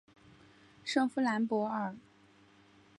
[0.83, 1.95] 圣夫兰博尔。